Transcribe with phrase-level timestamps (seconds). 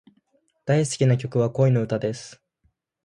[0.65, 2.41] 大好きな曲は、恋の歌です。